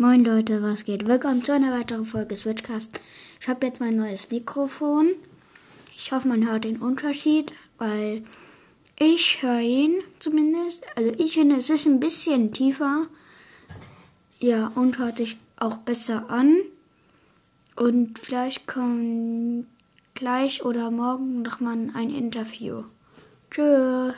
[0.00, 1.06] Moin Leute, was geht?
[1.06, 2.98] Willkommen zu einer weiteren Folge Switchcast.
[3.38, 5.08] Ich habe jetzt mein neues Mikrofon.
[5.94, 8.24] Ich hoffe, man hört den Unterschied, weil
[8.98, 10.86] ich höre ihn zumindest.
[10.96, 13.08] Also ich finde, es ist ein bisschen tiefer.
[14.38, 16.56] Ja, und hört sich auch besser an.
[17.76, 19.66] Und vielleicht kommt
[20.14, 22.84] gleich oder morgen nochmal ein Interview.
[23.50, 24.14] Tschüss.